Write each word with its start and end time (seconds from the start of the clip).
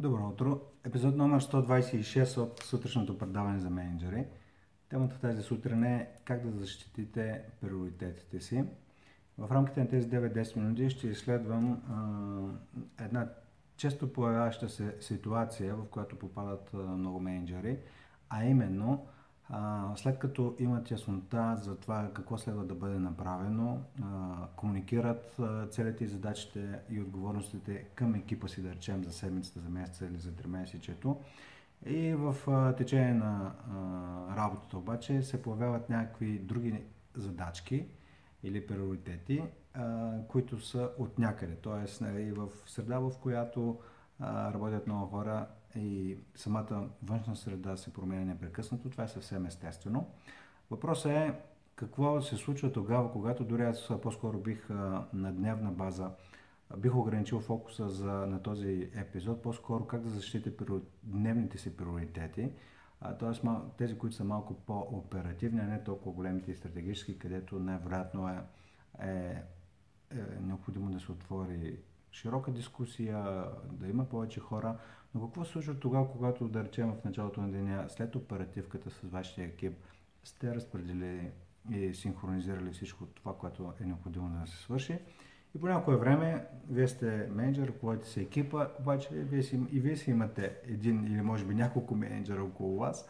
Добро 0.00 0.28
утро! 0.28 0.60
Епизод 0.84 1.16
номер 1.16 1.40
126 1.40 2.38
от 2.38 2.62
сутрешното 2.62 3.18
предаване 3.18 3.58
за 3.58 3.70
менеджери. 3.70 4.26
Темата 4.88 5.18
тази 5.20 5.42
сутрин 5.42 5.84
е 5.84 6.10
как 6.24 6.46
да 6.46 6.58
защитите 6.58 7.42
приоритетите 7.60 8.40
си. 8.40 8.64
В 9.38 9.52
рамките 9.52 9.80
на 9.80 9.88
тези 9.88 10.10
9-10 10.10 10.56
минути 10.56 10.90
ще 10.90 11.08
изследвам 11.08 11.72
а, 11.72 13.04
една 13.04 13.28
често 13.76 14.12
появяваща 14.12 14.68
се 14.68 14.96
ситуация, 15.00 15.74
в 15.76 15.86
която 15.86 16.18
попадат 16.18 16.70
а, 16.74 16.76
много 16.76 17.20
менеджери, 17.20 17.78
а 18.28 18.44
именно– 18.44 19.06
след 19.96 20.18
като 20.18 20.54
имат 20.58 20.90
яснота 20.90 21.56
за 21.56 21.76
това 21.76 22.10
какво 22.14 22.38
следва 22.38 22.64
да 22.64 22.74
бъде 22.74 22.98
направено, 22.98 23.78
комуникират 24.56 25.40
целите 25.70 26.04
и 26.04 26.08
задачите 26.08 26.80
и 26.90 27.00
отговорностите 27.00 27.84
към 27.94 28.14
екипа 28.14 28.48
си, 28.48 28.62
да 28.62 28.70
речем 28.70 29.04
за 29.04 29.12
седмицата, 29.12 29.60
за 29.60 29.68
месеца 29.68 30.06
или 30.06 30.18
за 30.18 30.36
тримесечието. 30.36 31.20
И 31.86 32.14
в 32.14 32.36
течение 32.76 33.14
на 33.14 33.52
работата 34.36 34.78
обаче 34.78 35.22
се 35.22 35.42
появяват 35.42 35.90
някакви 35.90 36.38
други 36.38 36.84
задачки 37.14 37.86
или 38.42 38.66
приоритети, 38.66 39.42
които 40.28 40.60
са 40.60 40.90
от 40.98 41.18
някъде. 41.18 41.56
Тоест, 41.56 42.00
нали, 42.00 42.32
в 42.32 42.48
среда, 42.66 42.98
в 42.98 43.12
която 43.22 43.78
работят 44.20 44.86
много 44.86 45.06
хора, 45.06 45.46
и 45.76 46.16
самата 46.34 46.88
външна 47.02 47.36
среда 47.36 47.76
се 47.76 47.92
променя 47.92 48.24
непрекъснато, 48.24 48.90
това 48.90 49.04
е 49.04 49.08
съвсем 49.08 49.46
естествено. 49.46 50.10
Въпросът 50.70 51.12
е 51.12 51.34
какво 51.76 52.22
се 52.22 52.36
случва 52.36 52.72
тогава, 52.72 53.12
когато 53.12 53.44
дори 53.44 53.62
аз 53.62 53.88
по-скоро 54.02 54.38
бих 54.38 54.68
на 55.12 55.32
дневна 55.32 55.70
база 55.70 56.10
бих 56.76 56.94
ограничил 56.94 57.40
фокуса 57.40 57.88
за, 57.88 58.12
на 58.12 58.42
този 58.42 58.90
епизод, 58.94 59.42
по-скоро 59.42 59.86
как 59.86 60.02
да 60.02 60.10
защитите 60.10 60.64
дневните 61.02 61.58
си 61.58 61.76
приоритети, 61.76 62.52
т.е. 63.18 63.48
тези, 63.78 63.98
които 63.98 64.16
са 64.16 64.24
малко 64.24 64.54
по-оперативни, 64.54 65.60
а 65.60 65.66
не 65.66 65.84
толкова 65.84 66.12
големите 66.12 66.50
и 66.50 66.56
стратегически, 66.56 67.18
където 67.18 67.58
най-вероятно 67.58 68.28
е, 68.28 68.42
е, 69.00 69.08
е 70.10 70.22
необходимо 70.40 70.90
да 70.90 71.00
се 71.00 71.12
отвори 71.12 71.78
широка 72.12 72.50
дискусия, 72.50 73.44
да 73.72 73.88
има 73.88 74.04
повече 74.04 74.40
хора. 74.40 74.76
Но 75.14 75.26
какво 75.26 75.44
се 75.44 75.52
случва 75.52 75.74
тогава, 75.74 76.12
когато, 76.12 76.48
да 76.48 76.64
речем, 76.64 76.92
в 76.92 77.04
началото 77.04 77.40
на 77.40 77.50
деня, 77.52 77.84
след 77.88 78.16
оперативката 78.16 78.90
с 78.90 79.00
вашия 79.00 79.46
екип, 79.46 79.72
сте 80.24 80.54
разпределили 80.54 81.30
и 81.70 81.94
синхронизирали 81.94 82.70
всичко 82.70 83.06
това, 83.06 83.36
което 83.38 83.72
е 83.80 83.84
необходимо 83.84 84.28
да 84.28 84.46
се 84.46 84.56
свърши. 84.56 84.98
И 85.54 85.60
по 85.60 85.68
някое 85.68 85.96
време 85.96 86.46
вие 86.70 86.88
сте 86.88 87.28
менеджер, 87.30 87.66
ръководите 87.66 88.08
се 88.08 88.20
екипа, 88.20 88.68
обаче 88.80 89.08
вие 89.12 89.42
си, 89.42 89.60
и 89.72 89.80
вие 89.80 89.96
си 89.96 90.10
имате 90.10 90.56
един 90.64 91.04
или 91.04 91.22
може 91.22 91.44
би 91.44 91.54
няколко 91.54 91.94
менеджера 91.94 92.44
около 92.44 92.78
вас, 92.78 93.08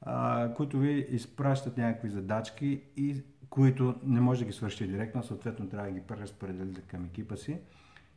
а, 0.00 0.54
които 0.54 0.78
ви 0.78 1.06
изпращат 1.10 1.78
някакви 1.78 2.10
задачки 2.10 2.82
и 2.96 3.22
които 3.50 3.94
не 4.02 4.20
може 4.20 4.40
да 4.40 4.46
ги 4.46 4.52
свършите 4.52 4.86
директно, 4.86 5.22
съответно 5.22 5.68
трябва 5.68 5.88
да 5.88 5.94
ги 5.94 6.00
преразпределите 6.00 6.80
към 6.80 7.04
екипа 7.04 7.36
си. 7.36 7.60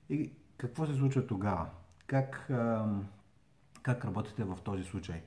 И 0.09 0.31
какво 0.57 0.85
се 0.85 0.95
случва 0.95 1.27
тогава? 1.27 1.69
Как, 2.07 2.51
как 3.83 4.05
работите 4.05 4.43
в 4.43 4.57
този 4.63 4.83
случай? 4.83 5.21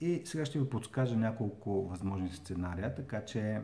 И 0.00 0.22
сега 0.24 0.44
ще 0.44 0.58
ви 0.58 0.70
подскажа 0.70 1.16
няколко 1.16 1.88
възможни 1.88 2.30
сценария, 2.30 2.94
така 2.94 3.24
че 3.24 3.62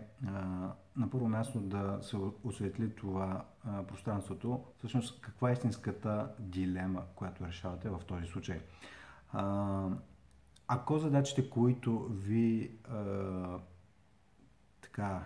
на 0.96 1.10
първо 1.10 1.28
място 1.28 1.60
да 1.60 1.98
се 2.02 2.16
осветли 2.44 2.94
това 2.94 3.44
пространството, 3.88 4.64
всъщност 4.78 5.20
каква 5.20 5.50
е 5.50 5.52
истинската 5.52 6.30
дилема, 6.38 7.02
която 7.14 7.46
решавате 7.46 7.88
в 7.88 8.00
този 8.06 8.26
случай. 8.26 8.60
ако 10.68 10.98
задачите, 10.98 11.50
които 11.50 12.04
ви 12.04 12.78
така, 14.80 15.24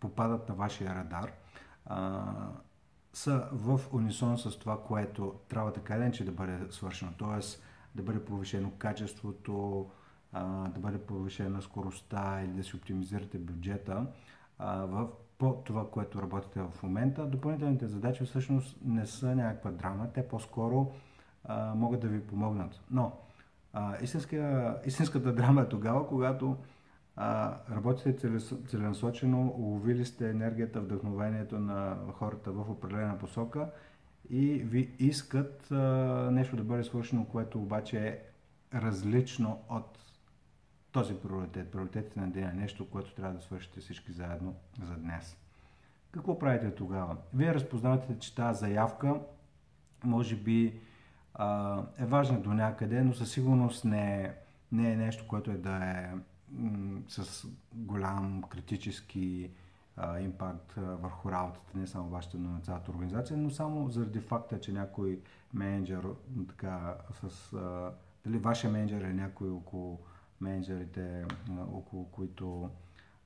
попадат 0.00 0.48
на 0.48 0.54
вашия 0.54 0.94
радар, 0.94 1.32
са 3.16 3.48
в 3.52 3.80
унисон 3.92 4.38
с 4.38 4.58
това, 4.58 4.82
което 4.82 5.34
трябва 5.48 5.72
така 5.72 5.96
или 5.96 6.12
че 6.12 6.24
да 6.24 6.32
бъде 6.32 6.58
свършено. 6.70 7.12
Тоест 7.18 7.62
да 7.94 8.02
бъде 8.02 8.24
повишено 8.24 8.70
качеството, 8.78 9.86
да 10.68 10.78
бъде 10.78 10.98
повишена 10.98 11.62
скоростта 11.62 12.42
или 12.42 12.52
да 12.52 12.64
си 12.64 12.76
оптимизирате 12.76 13.38
бюджета 13.38 14.06
в 14.58 15.08
по 15.38 15.62
това, 15.64 15.90
което 15.90 16.22
работите 16.22 16.60
в 16.60 16.82
момента. 16.82 17.26
Допълнителните 17.26 17.86
задачи 17.86 18.24
всъщност 18.24 18.76
не 18.84 19.06
са 19.06 19.36
някаква 19.36 19.70
драма, 19.70 20.08
те 20.14 20.28
по-скоро 20.28 20.92
могат 21.74 22.00
да 22.00 22.08
ви 22.08 22.26
помогнат. 22.26 22.80
Но 22.90 23.12
истинска, 24.02 24.76
истинската 24.86 25.34
драма 25.34 25.62
е 25.62 25.68
тогава, 25.68 26.08
когато 26.08 26.56
а, 27.16 27.56
работите 27.70 28.38
целенасочено, 28.68 29.54
уловили 29.58 30.04
сте 30.04 30.30
енергията, 30.30 30.80
вдъхновението 30.80 31.58
на 31.58 31.96
хората 32.12 32.52
в 32.52 32.70
определена 32.70 33.18
посока 33.18 33.70
и 34.30 34.52
ви 34.52 34.94
искат 34.98 35.70
нещо 36.30 36.56
да 36.56 36.64
бъде 36.64 36.84
свършено, 36.84 37.24
което 37.24 37.58
обаче 37.58 38.08
е 38.08 38.18
различно 38.78 39.62
от 39.68 39.98
този 40.92 41.14
приоритет, 41.14 41.70
приоритетите 41.70 42.20
на 42.20 42.30
деня, 42.30 42.52
нещо, 42.54 42.90
което 42.90 43.14
трябва 43.14 43.34
да 43.34 43.42
свършите 43.42 43.80
всички 43.80 44.12
заедно 44.12 44.54
за 44.82 44.94
днес. 44.94 45.36
Какво 46.10 46.38
правите 46.38 46.74
тогава? 46.74 47.16
Вие 47.34 47.54
разпознавате, 47.54 48.18
че 48.18 48.34
тази 48.34 48.60
заявка 48.60 49.20
може 50.04 50.36
би 50.36 50.80
е 51.98 52.04
важна 52.04 52.40
до 52.40 52.54
някъде, 52.54 53.02
но 53.02 53.14
със 53.14 53.30
сигурност 53.32 53.84
не 53.84 54.22
е, 54.22 54.34
не 54.72 54.92
е 54.92 54.96
нещо, 54.96 55.28
което 55.28 55.50
е 55.50 55.56
да 55.56 55.76
е 55.76 56.10
с 57.08 57.46
голям 57.74 58.42
критически 58.42 59.50
а, 59.96 60.20
импакт 60.20 60.74
а, 60.76 60.80
върху 60.80 61.30
работата, 61.30 61.78
не 61.78 61.86
само 61.86 62.08
вашата, 62.08 62.38
но 62.38 62.50
на 62.50 62.60
цялата 62.60 62.90
организация, 62.90 63.36
но 63.36 63.50
само 63.50 63.88
заради 63.88 64.20
факта, 64.20 64.60
че 64.60 64.72
някой 64.72 65.20
менеджер, 65.54 66.02
така, 66.48 66.96
с, 67.12 67.52
а, 67.52 67.92
дали 68.24 68.38
вашия 68.38 68.70
менеджер 68.70 69.00
или 69.00 69.12
някой 69.12 69.50
около 69.50 70.00
менеджерите, 70.40 71.24
а, 71.50 71.62
около 71.72 72.10
които 72.10 72.70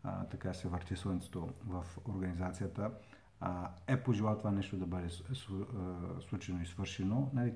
а, 0.03 0.25
така 0.25 0.55
се 0.55 0.69
върти 0.69 0.97
слънцето 0.97 1.49
в 1.67 1.85
организацията, 2.09 2.91
а, 3.41 3.71
е 3.87 4.03
пожелал 4.03 4.39
това 4.39 4.51
нещо 4.51 4.77
да 4.77 4.87
бъде 4.87 5.09
случено 6.29 6.63
и 6.63 6.67
свършено. 6.67 7.31
Нали, 7.33 7.55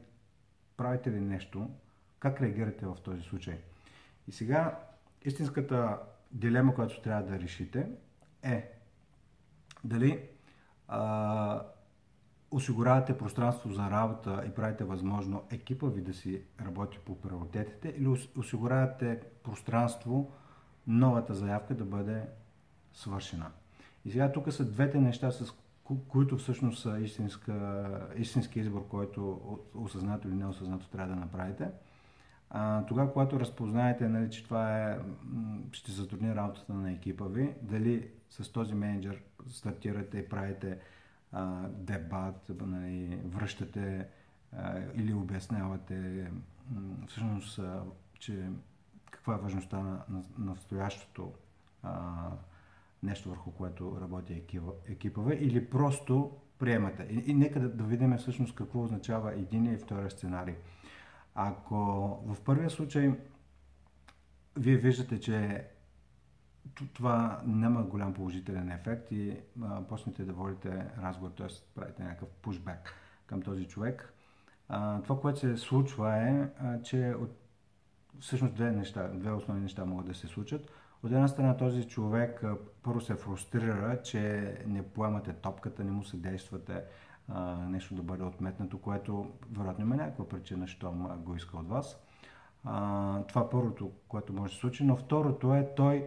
правите 0.76 1.10
ли 1.10 1.20
нещо? 1.20 1.70
Как 2.18 2.40
реагирате 2.40 2.86
в 2.86 2.96
този 3.04 3.22
случай? 3.22 3.60
И 4.28 4.32
сега 4.32 4.78
истинската 5.24 5.98
дилема, 6.32 6.74
която 6.74 7.02
трябва 7.02 7.22
да 7.22 7.38
решите 7.38 7.88
е 8.42 8.70
дали 9.84 10.20
а, 10.88 11.62
осигурявате 12.50 13.18
пространство 13.18 13.72
за 13.72 13.90
работа 13.90 14.42
и 14.46 14.50
правите 14.50 14.84
възможно 14.84 15.42
екипа 15.50 15.86
ви 15.86 16.00
да 16.00 16.14
си 16.14 16.42
работи 16.64 16.98
по 16.98 17.20
приоритетите 17.20 17.94
или 17.98 18.08
осигурявате 18.36 19.20
пространство 19.42 20.32
новата 20.86 21.34
заявка 21.34 21.74
да 21.74 21.84
бъде 21.84 22.22
свършена. 22.94 23.50
И 24.04 24.10
сега 24.10 24.32
тук 24.32 24.52
са 24.52 24.64
двете 24.64 25.00
неща, 25.00 25.30
с 25.30 25.54
които 26.08 26.36
всъщност 26.36 26.82
са 26.82 26.98
истинска, 26.98 28.08
истински 28.16 28.60
избор, 28.60 28.88
който 28.88 29.40
осъзнато 29.74 30.28
или 30.28 30.34
неосъзнато 30.34 30.88
трябва 30.88 31.14
да 31.14 31.20
направите– 31.20 31.70
тогава, 32.88 33.12
когато 33.12 33.40
разпознаете, 33.40 34.08
нали, 34.08 34.30
че 34.30 34.44
това 34.44 34.90
е, 34.90 34.98
ще 35.72 35.92
затрудни 35.92 36.34
работата 36.34 36.74
на 36.74 36.92
екипа 36.92 37.24
ви, 37.24 37.54
дали 37.62 38.10
с 38.30 38.52
този 38.52 38.74
менеджер 38.74 39.22
стартирате 39.48 40.18
и 40.18 40.28
правите 40.28 40.78
а, 41.32 41.68
дебат, 41.68 42.50
нали, 42.60 43.20
връщате 43.24 44.06
а, 44.52 44.80
или 44.94 45.14
обяснявате 45.14 46.30
всъщност, 47.08 47.58
а, 47.58 47.82
че 48.18 48.48
каква 49.10 49.34
е 49.34 49.38
важността 49.38 49.78
на, 49.78 50.04
на, 50.08 50.22
на 50.38 50.44
настоящото 50.44 51.32
нещо, 53.02 53.28
върху 53.28 53.50
което 53.50 53.98
работи 54.00 54.32
екипа, 54.32 54.72
екипа 54.88 55.20
ви, 55.20 55.34
или 55.34 55.70
просто 55.70 56.36
приемате. 56.58 57.06
И, 57.10 57.30
и 57.30 57.34
нека 57.34 57.60
да, 57.60 57.68
да 57.68 57.84
видим 57.84 58.16
всъщност 58.16 58.54
какво 58.54 58.82
означава 58.82 59.32
един 59.32 59.74
и 59.74 59.76
втория 59.76 60.10
сценарий. 60.10 60.54
Ако 61.34 61.76
в 62.26 62.36
първия 62.44 62.70
случай 62.70 63.12
вие 64.56 64.76
виждате, 64.76 65.20
че 65.20 65.66
това 66.92 67.42
няма 67.44 67.82
голям 67.82 68.14
положителен 68.14 68.70
ефект 68.70 69.12
и 69.12 69.36
а, 69.62 69.82
почнете 69.82 70.24
да 70.24 70.32
водите 70.32 70.86
разговор, 71.02 71.30
т.е. 71.30 71.46
правите 71.74 72.02
някакъв 72.02 72.28
пушбек 72.28 72.94
към 73.26 73.42
този 73.42 73.64
човек, 73.64 74.12
а, 74.68 75.02
това, 75.02 75.20
което 75.20 75.38
се 75.38 75.56
случва 75.56 76.16
е, 76.16 76.48
а, 76.60 76.82
че 76.82 77.14
от, 77.20 77.30
всъщност 78.20 78.54
две 78.54 78.70
неща, 78.70 79.08
две 79.08 79.30
основни 79.30 79.62
неща 79.62 79.84
могат 79.84 80.06
да 80.06 80.14
се 80.14 80.26
случат. 80.26 80.70
От 81.02 81.10
една 81.12 81.28
страна 81.28 81.56
този 81.56 81.88
човек 81.88 82.44
първо 82.82 83.00
се 83.00 83.14
фрустрира, 83.14 84.02
че 84.02 84.54
не 84.66 84.82
поемате 84.82 85.32
топката, 85.32 85.84
не 85.84 85.90
му 85.90 86.04
се 86.04 86.16
действате, 86.16 86.84
нещо 87.68 87.94
да 87.94 88.02
бъде 88.02 88.22
отметнато, 88.22 88.78
което 88.78 89.26
вероятно 89.52 89.84
има 89.84 89.96
някаква 89.96 90.28
причина, 90.28 90.66
щом 90.66 91.08
го 91.24 91.36
иска 91.36 91.56
от 91.56 91.68
вас. 91.68 92.00
А, 92.64 93.22
това 93.22 93.40
е 93.40 93.50
първото, 93.50 93.90
което 94.08 94.32
може 94.32 94.50
да 94.50 94.54
се 94.54 94.60
случи, 94.60 94.84
но 94.84 94.96
второто 94.96 95.54
е 95.54 95.68
той 95.76 96.06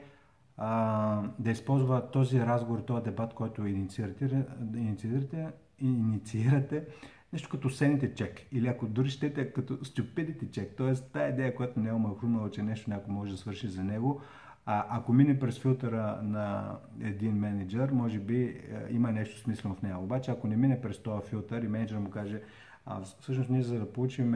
а, 0.58 1.24
да 1.40 1.52
използва 1.52 2.12
този 2.12 2.40
разговор, 2.40 2.80
този 2.80 3.04
дебат, 3.04 3.34
който 3.34 3.66
инициирате, 3.66 4.46
инициирате, 4.76 5.52
инициирате 5.80 6.86
нещо 7.34 7.50
като 7.50 7.70
сените 7.70 8.14
чек. 8.14 8.42
Или 8.52 8.68
ако 8.68 8.86
дори 8.86 9.10
щете 9.10 9.54
като 9.54 9.78
stupidity 9.78 10.52
чек. 10.52 10.78
т.е. 10.78 10.94
тая 10.94 11.30
идея, 11.30 11.56
която 11.56 11.80
не 11.80 11.90
е 11.90 11.94
омахрунала, 11.94 12.52
че 12.52 12.64
нещо 12.64 12.90
някой 12.90 13.14
може 13.14 13.32
да 13.32 13.38
свърши 13.38 13.68
за 13.68 13.84
него, 13.84 14.22
а 14.70 14.86
ако 14.90 15.14
мине 15.14 15.40
през 15.40 15.60
филтъра 15.60 16.20
на 16.24 16.78
един 17.02 17.36
менеджер, 17.36 17.90
може 17.92 18.20
би 18.20 18.44
е, 18.44 18.88
има 18.90 19.12
нещо 19.12 19.40
смислено 19.40 19.76
в 19.76 19.82
нея. 19.82 20.00
Обаче, 20.00 20.32
ако 20.32 20.48
не 20.48 20.56
мине 20.56 20.82
през 20.82 21.04
този 21.04 21.28
филтър 21.30 21.62
и 21.62 21.68
менеджер 21.68 21.98
му 21.98 22.10
каже, 22.10 22.42
а, 22.86 23.02
всъщност 23.02 23.50
ние 23.50 23.64
за 23.64 23.80
да 23.80 23.94
получим 23.94 24.32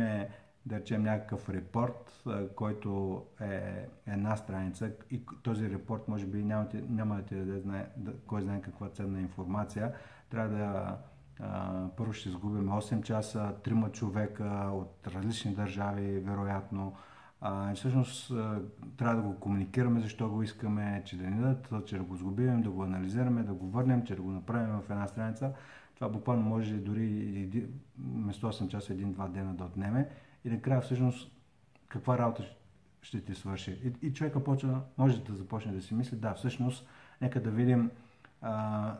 да 0.65 0.79
речем 0.79 1.03
някакъв 1.03 1.49
репорт, 1.49 2.23
който 2.55 3.21
е 3.41 3.85
една 4.07 4.35
страница 4.35 4.91
и 5.11 5.21
този 5.43 5.69
репорт 5.69 6.07
може 6.07 6.25
би 6.25 6.43
няма, 6.43 6.67
няма 6.89 7.15
да 7.15 7.35
даде 7.35 7.87
да, 7.97 8.13
кой 8.27 8.41
знае 8.41 8.61
каква 8.61 8.89
ценна 8.89 9.21
информация, 9.21 9.93
трябва 10.29 10.57
да 10.57 10.97
а, 11.39 11.87
първо 11.97 12.13
ще 12.13 12.29
изгубим 12.29 12.69
8 12.69 13.03
часа, 13.03 13.53
трима 13.63 13.91
човека 13.91 14.69
от 14.73 15.07
различни 15.07 15.55
държави, 15.55 16.19
вероятно. 16.19 16.95
А, 17.41 17.73
всъщност 17.73 18.31
трябва 18.97 19.15
да 19.15 19.21
го 19.21 19.39
комуникираме, 19.39 19.99
защо 19.99 20.29
го 20.29 20.43
искаме, 20.43 21.03
че 21.05 21.17
да 21.17 21.23
ни 21.23 21.41
дадат, 21.41 21.87
че 21.87 21.97
да 21.97 22.03
го 22.03 22.15
сгубим, 22.15 22.61
да 22.61 22.69
го 22.69 22.83
анализираме, 22.83 23.43
да 23.43 23.53
го 23.53 23.69
върнем, 23.69 24.05
че 24.05 24.15
да 24.15 24.21
го 24.21 24.31
направим 24.31 24.81
в 24.81 24.89
една 24.89 25.07
страница. 25.07 25.53
Това 25.95 26.09
буквално 26.09 26.41
може 26.43 26.77
дори 26.77 27.67
вместо 27.99 28.47
8 28.47 28.67
часа, 28.67 28.93
един-два 28.93 29.27
дена 29.27 29.53
да 29.53 29.63
отнеме 29.63 30.09
и 30.45 30.49
накрая 30.49 30.81
всъщност 30.81 31.31
каква 31.87 32.17
работа 32.17 32.43
ще 33.01 33.21
ти 33.21 33.35
свърши. 33.35 33.71
И, 33.83 34.07
и 34.07 34.13
човека 34.13 34.43
почва, 34.43 34.81
може 34.97 35.23
да 35.23 35.35
започне 35.35 35.71
да 35.71 35.81
си 35.81 35.93
мисли, 35.93 36.17
да, 36.17 36.33
всъщност, 36.33 36.87
нека 37.21 37.43
да 37.43 37.51
видим 37.51 37.91
а, 38.41 38.95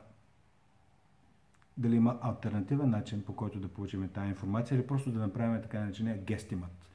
дали 1.78 1.96
има 1.96 2.20
альтернативен 2.22 2.90
начин 2.90 3.24
по 3.24 3.36
който 3.36 3.60
да 3.60 3.68
получим 3.68 4.10
тази 4.10 4.30
информация 4.30 4.76
или 4.76 4.88
просто 4.88 5.12
да 5.12 5.20
направим 5.20 5.62
така 5.62 5.80
наречения 5.80 6.24
гестимат. 6.24 6.91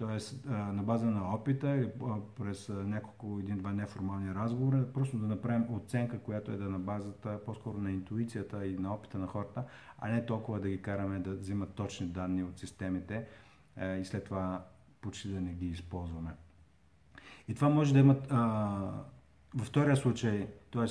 Тоест, 0.00 0.46
на 0.46 0.82
база 0.82 1.06
на 1.06 1.34
опита 1.34 1.76
или 1.76 1.90
през 2.38 2.68
няколко 2.68 3.38
един-два 3.40 3.72
неформални 3.72 4.34
разговора, 4.34 4.92
просто 4.94 5.18
да 5.18 5.26
направим 5.26 5.74
оценка, 5.74 6.18
която 6.18 6.52
е 6.52 6.56
да 6.56 6.64
на 6.64 6.78
базата 6.78 7.40
по-скоро 7.46 7.78
на 7.78 7.90
интуицията 7.90 8.66
и 8.66 8.78
на 8.78 8.94
опита 8.94 9.18
на 9.18 9.26
хората, 9.26 9.64
а 9.98 10.08
не 10.08 10.26
толкова 10.26 10.60
да 10.60 10.68
ги 10.68 10.82
караме 10.82 11.18
да 11.18 11.34
взимат 11.34 11.74
точни 11.74 12.06
данни 12.06 12.44
от 12.44 12.58
системите 12.58 13.26
и 14.00 14.04
след 14.04 14.24
това 14.24 14.66
почти 15.00 15.28
да 15.28 15.40
не 15.40 15.52
ги 15.52 15.66
използваме. 15.66 16.30
И 17.48 17.54
това 17.54 17.68
може 17.68 17.92
да 17.92 17.98
имат 17.98 18.26
а, 18.30 19.04
във 19.54 19.66
втория 19.66 19.96
случай, 19.96 20.48
т.е. 20.72 20.86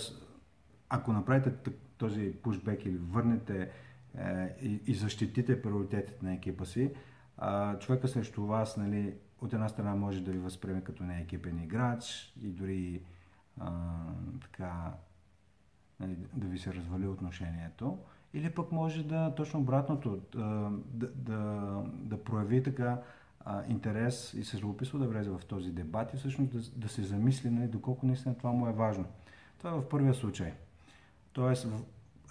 ако 0.89 1.13
направите 1.13 1.71
този 1.97 2.33
пушбек 2.43 2.85
или 2.85 2.97
върнете 2.97 3.71
е, 4.17 4.55
и 4.87 4.93
защитите 4.93 5.61
приоритетите 5.61 6.25
на 6.25 6.33
екипа 6.33 6.65
си, 6.65 6.91
а, 7.39 7.79
човека 7.79 8.07
срещу 8.07 8.45
вас, 8.45 8.77
нали, 8.77 9.13
от 9.41 9.53
една 9.53 9.69
страна 9.69 9.95
може 9.95 10.23
да 10.23 10.31
ви 10.31 10.39
възприеме 10.39 10.83
като 10.83 11.03
не 11.03 11.21
екипен 11.21 11.63
играч 11.63 12.33
и 12.41 12.47
дори 12.47 13.01
а, 13.59 13.71
така 14.41 14.93
нали, 15.99 16.17
да 16.33 16.47
ви 16.47 16.59
се 16.59 16.73
развали 16.73 17.07
отношението. 17.07 17.97
Или 18.33 18.49
пък 18.49 18.71
може 18.71 19.03
да, 19.03 19.35
точно 19.35 19.59
обратното, 19.59 20.21
да, 20.31 21.07
да, 21.15 21.83
да 21.93 22.23
прояви 22.23 22.63
така 22.63 23.01
а, 23.39 23.63
интерес 23.67 24.33
и 24.33 24.43
се 24.43 24.59
любопитство 24.59 24.99
да 24.99 25.07
влезе 25.07 25.29
в 25.29 25.41
този 25.47 25.71
дебат 25.71 26.13
и 26.13 26.17
всъщност 26.17 26.51
да, 26.51 26.79
да 26.79 26.89
се 26.89 27.03
замисли 27.03 27.49
нали, 27.49 27.67
доколко 27.67 28.05
наистина 28.05 28.37
това 28.37 28.51
му 28.51 28.67
е 28.67 28.73
важно. 28.73 29.05
Това 29.57 29.69
е 29.69 29.73
в 29.73 29.89
първия 29.89 30.13
случай. 30.13 30.53
Тоест, 31.33 31.67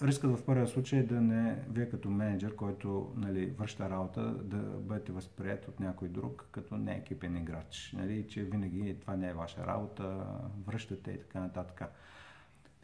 рискът 0.03 0.37
в 0.37 0.45
първия 0.45 0.67
случай 0.67 0.99
е 0.99 1.03
да 1.03 1.21
не, 1.21 1.65
вие 1.71 1.89
като 1.89 2.11
менеджер, 2.11 2.57
който 2.57 3.13
нали, 3.17 3.47
връща 3.47 3.91
работа, 3.91 4.23
да 4.23 4.57
бъдете 4.57 5.13
възприят 5.13 5.69
от 5.69 5.81
някой 5.81 6.09
друг, 6.09 6.49
като 6.53 6.77
не 6.77 6.93
екипен 6.93 7.37
играч. 7.37 7.95
Нали, 7.97 8.29
че 8.29 8.43
винаги 8.43 8.97
това 9.01 9.17
не 9.17 9.29
е 9.29 9.35
ваша 9.35 9.67
работа, 9.67 10.27
връщате 10.67 11.11
и 11.11 11.21
така 11.21 11.41
нататък. 11.41 11.83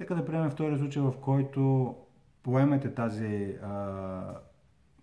Нека 0.00 0.14
да 0.14 0.24
приемем 0.24 0.50
втория 0.50 0.78
случай, 0.78 1.02
в 1.02 1.14
който 1.20 1.94
поемете 2.42 2.94
тази 2.94 3.56
а, 3.62 4.40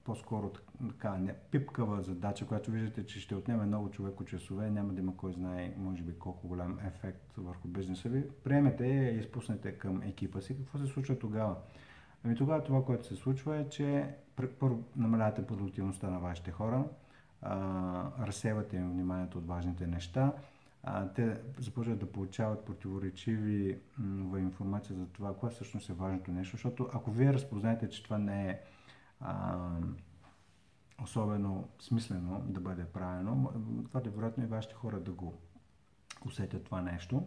по-скоро 0.03 0.51
така, 0.89 1.17
не, 1.17 1.33
пипкава 1.51 2.01
задача, 2.01 2.47
която 2.47 2.71
виждате, 2.71 3.05
че 3.05 3.19
ще 3.19 3.35
отнеме 3.35 3.65
много 3.65 3.89
човеко 3.89 4.25
часове, 4.25 4.69
няма 4.69 4.93
да 4.93 5.01
има 5.01 5.17
кой 5.17 5.33
знае, 5.33 5.73
може 5.77 6.03
би, 6.03 6.13
колко 6.19 6.47
голям 6.47 6.79
ефект 6.87 7.33
върху 7.37 7.67
бизнеса 7.67 8.09
ви. 8.09 8.29
Приемете 8.43 8.87
я 8.87 9.11
и 9.11 9.19
изпуснете 9.19 9.71
към 9.71 10.01
екипа 10.01 10.41
си. 10.41 10.57
Какво 10.57 10.77
се 10.77 10.85
случва 10.85 11.19
тогава? 11.19 11.55
Ами 12.25 12.35
тогава 12.35 12.63
това, 12.63 12.85
което 12.85 13.07
се 13.07 13.15
случва 13.15 13.57
е, 13.57 13.69
че 13.69 14.15
първо 14.59 14.83
намалявате 14.95 15.47
продуктивността 15.47 16.09
на 16.09 16.19
вашите 16.19 16.51
хора, 16.51 16.85
а, 17.41 18.25
разсевате 18.27 18.77
им 18.77 18.91
вниманието 18.91 19.37
от 19.37 19.47
важните 19.47 19.87
неща, 19.87 20.33
а, 20.83 21.07
те 21.07 21.37
започват 21.59 21.99
да 21.99 22.11
получават 22.11 22.65
противоречиви 22.65 23.79
м- 23.97 24.39
информация 24.39 24.95
за 24.95 25.05
това, 25.05 25.37
кое 25.37 25.49
всъщност 25.49 25.89
е 25.89 25.93
важното 25.93 26.31
нещо, 26.31 26.51
защото 26.55 26.89
ако 26.93 27.11
вие 27.11 27.33
разпознаете, 27.33 27.89
че 27.89 28.03
това 28.03 28.17
не 28.17 28.49
е 28.49 28.59
а, 29.19 29.57
особено 31.03 31.67
смислено 31.79 32.41
да 32.47 32.59
бъде 32.59 32.85
правено, 32.85 33.51
това 33.87 34.01
е 34.05 34.09
вероятно 34.09 34.43
и 34.43 34.47
вашите 34.47 34.75
хора 34.75 34.99
да 34.99 35.11
го 35.11 35.33
усетят 36.25 36.63
това 36.63 36.81
нещо. 36.81 37.23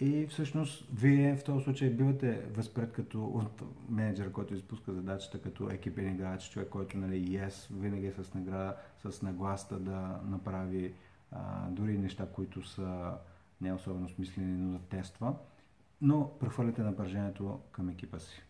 И 0.00 0.26
всъщност 0.26 0.88
вие 0.94 1.36
в 1.36 1.44
този 1.44 1.64
случай 1.64 1.90
бивате 1.90 2.46
възпред 2.50 2.92
като 2.92 3.24
от 3.24 3.62
менеджер, 3.88 4.32
който 4.32 4.54
изпуска 4.54 4.92
задачата 4.92 5.40
като 5.40 5.70
екипен 5.70 6.14
играч, 6.14 6.50
човек, 6.50 6.68
който 6.68 6.98
нали, 6.98 7.28
yes, 7.28 7.74
винаги 7.74 8.06
е 8.06 8.12
с 8.12 8.34
награда, 8.34 8.76
с 9.04 9.22
нагласта 9.22 9.78
да 9.78 10.20
направи 10.24 10.94
а, 11.32 11.68
дори 11.70 11.98
неща, 11.98 12.26
които 12.32 12.68
са 12.68 13.12
не 13.60 13.72
особено 13.72 14.08
смислени, 14.08 14.56
но 14.56 14.78
да 14.78 14.84
тества, 14.84 15.34
но 16.00 16.30
прехвърляте 16.40 16.82
напрежението 16.82 17.60
към 17.72 17.88
екипа 17.88 18.18
си. 18.18 18.42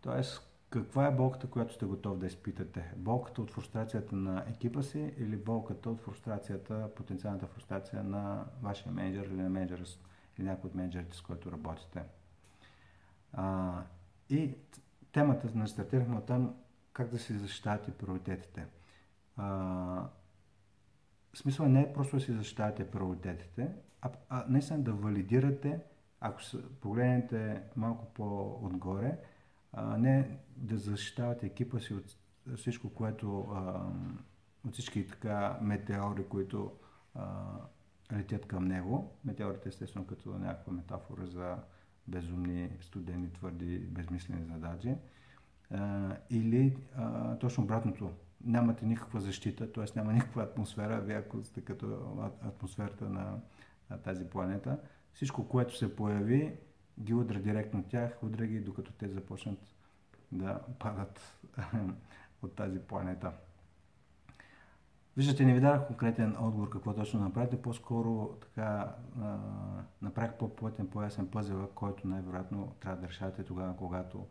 Тоест, 0.00 0.50
каква 0.70 1.06
е 1.06 1.14
болката, 1.14 1.46
която 1.46 1.74
сте 1.74 1.84
готов 1.84 2.18
да 2.18 2.26
изпитате? 2.26 2.92
Болката 2.96 3.42
от 3.42 3.50
фрустрацията 3.50 4.16
на 4.16 4.44
екипа 4.48 4.82
си 4.82 5.12
или 5.18 5.36
болката 5.36 5.90
от 5.90 6.00
фрустрацията, 6.00 6.90
потенциалната 6.96 7.46
фрустрация 7.46 8.04
на 8.04 8.44
вашия 8.62 8.92
менеджер 8.92 9.26
или 9.26 9.42
на 9.42 9.48
менеджера, 9.48 9.84
или 10.38 10.46
някой 10.46 10.68
от 10.68 10.74
менеджерите, 10.74 11.16
с 11.16 11.20
който 11.20 11.52
работите? 11.52 12.02
А, 13.32 13.82
и 14.30 14.54
темата, 15.12 15.48
на 15.54 15.68
стартирахме 15.68 16.16
от 16.16 16.26
там, 16.26 16.54
как 16.92 17.10
да 17.10 17.18
си 17.18 17.38
защитавате 17.38 17.90
приоритетите. 17.90 18.66
А, 19.36 20.08
смисъл 21.34 21.68
не 21.68 21.80
е 21.80 21.92
просто 21.92 22.16
да 22.16 22.22
си 22.22 22.32
защитавате 22.32 22.90
приоритетите, 22.90 23.72
а, 24.00 24.10
а 24.28 24.44
наистина 24.48 24.82
да 24.82 24.92
валидирате, 24.92 25.80
ако 26.20 26.40
погледнете 26.80 27.62
малко 27.76 28.14
по-отгоре, 28.14 29.18
а, 29.72 29.98
не 29.98 30.38
да 30.56 30.78
защитавате 30.78 31.46
екипа 31.46 31.78
си 31.78 31.94
от 31.94 32.16
всичко, 32.56 32.94
което 32.94 33.40
а, 33.40 33.86
от 34.66 34.72
всички 34.72 35.06
така 35.06 35.58
метеори, 35.62 36.28
които 36.28 36.72
а, 37.14 37.44
летят 38.12 38.46
към 38.46 38.64
него. 38.64 39.16
Метеорите 39.24 39.68
естествено 39.68 40.06
като 40.06 40.38
някаква 40.38 40.72
метафора 40.72 41.26
за 41.26 41.56
безумни, 42.08 42.70
студени, 42.80 43.32
твърди, 43.32 43.78
безмислени 43.78 44.44
задачи. 44.44 44.94
Или 46.30 46.76
точно 47.40 47.64
обратното. 47.64 48.10
Нямате 48.44 48.86
никаква 48.86 49.20
защита, 49.20 49.72
т.е. 49.72 49.84
няма 49.96 50.12
никаква 50.12 50.42
атмосфера, 50.42 51.00
вие 51.00 51.16
ако 51.16 51.44
сте 51.44 51.60
като 51.60 52.16
атмосферата 52.42 53.08
на, 53.08 53.40
на 53.90 53.98
тази 53.98 54.24
планета. 54.24 54.80
Всичко, 55.12 55.48
което 55.48 55.76
се 55.76 55.96
появи, 55.96 56.56
ги 57.00 57.14
удра 57.14 57.40
директно 57.40 57.82
тях, 57.82 58.22
удра 58.22 58.46
ги, 58.46 58.60
докато 58.60 58.92
те 58.92 59.08
започнат 59.08 59.58
да 60.32 60.60
падат 60.78 61.40
от 62.42 62.56
тази 62.56 62.78
планета. 62.78 63.32
Виждате, 65.18 65.44
не 65.44 65.54
ви 65.54 65.60
дадах 65.60 65.86
конкретен 65.86 66.36
отговор 66.40 66.70
какво 66.70 66.94
точно 66.94 67.20
направите, 67.20 67.62
по-скоро 67.62 68.38
така 68.40 68.96
а, 69.20 69.38
направих 70.02 70.32
по-плътен, 70.32 70.86
по-ясен 70.86 71.30
пъзел, 71.30 71.68
който 71.74 72.08
най-вероятно 72.08 72.74
трябва 72.80 73.00
да 73.00 73.08
решавате 73.08 73.44
тогава, 73.44 73.76
когато 73.76 74.26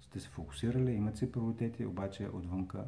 сте 0.00 0.20
се 0.20 0.28
фокусирали, 0.28 0.92
имат 0.92 1.16
си 1.16 1.32
приоритети, 1.32 1.86
обаче 1.86 2.28
отвънка 2.32 2.84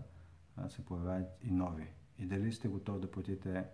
а, 0.57 0.69
се 0.69 0.85
появяват 0.85 1.27
и 1.43 1.51
нови. 1.51 1.87
И 2.19 2.27
дали 2.27 2.53
сте 2.53 2.69
готови 2.69 3.01
да 3.01 3.11
платите 3.11 3.65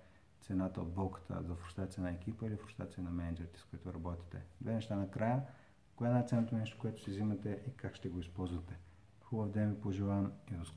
цената 0.40 0.80
от 0.80 0.94
болката 0.94 1.42
за 1.42 1.54
фрустрация 1.54 2.02
на 2.02 2.10
екипа 2.10 2.46
или 2.46 2.56
фрустрация 2.56 3.04
на 3.04 3.10
менеджерите, 3.10 3.60
с 3.60 3.64
които 3.64 3.94
работите. 3.94 4.42
Две 4.60 4.74
неща 4.74 4.96
накрая. 4.96 5.42
Кое 5.96 6.08
е 6.08 6.12
най-ценното 6.12 6.54
нещо, 6.54 6.78
което 6.80 7.02
си 7.02 7.10
взимате 7.10 7.62
и 7.66 7.76
как 7.76 7.94
ще 7.94 8.08
го 8.08 8.20
използвате? 8.20 8.78
Хубав 9.24 9.50
ден 9.50 9.70
ви 9.70 9.80
пожелавам 9.80 10.32
и 10.52 10.54
до 10.54 10.64